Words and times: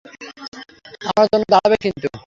আমার 1.09 1.27
জন্য 1.31 1.43
দাঁড়াবে 1.53 1.77
কিন্তু। 1.83 2.07